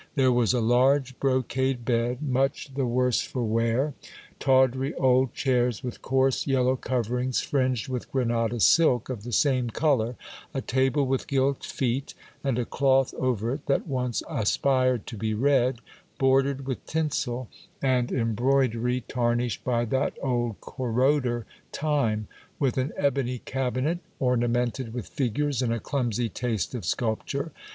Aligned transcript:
There 0.15 0.31
was 0.31 0.51
a 0.51 0.61
large 0.61 1.19
brocade 1.19 1.85
bed 1.85 2.23
much 2.23 2.73
the 2.73 2.87
worse 2.87 3.21
for 3.21 3.43
wear; 3.43 3.93
tawdry 4.39 4.95
old 4.95 5.35
chairs 5.35 5.83
with 5.83 6.01
coarse 6.01 6.47
yellow 6.47 6.75
coverings, 6.75 7.41
fringed 7.41 7.87
with 7.87 8.11
Grenada 8.11 8.59
silk 8.59 9.09
of 9.09 9.21
the 9.21 9.31
same 9.31 9.69
colour, 9.69 10.15
a 10.55 10.61
table 10.61 11.05
with 11.05 11.27
gilt 11.27 11.63
feet, 11.63 12.15
and 12.43 12.57
a 12.57 12.65
cloth 12.65 13.13
over 13.13 13.51
it 13.51 13.67
that 13.67 13.85
once 13.85 14.23
aspired 14.27 15.05
to 15.05 15.17
be 15.17 15.35
red, 15.35 15.81
bordered 16.17 16.65
with 16.65 16.83
tinsel 16.87 17.47
and 17.79 18.11
embroidery 18.11 19.01
tarnished 19.01 19.63
by 19.63 19.85
that 19.85 20.17
old 20.23 20.59
corroder, 20.61 21.45
time; 21.71 22.27
with 22.57 22.75
an 22.79 22.91
ebony 22.97 23.37
cabinet, 23.37 23.99
ornamented 24.19 24.95
with 24.95 25.05
figures 25.09 25.61
in 25.61 25.71
a 25.71 25.79
clumsy 25.79 26.27
taste 26.27 26.73
of 26.73 26.85
sculpture. 26.85 27.51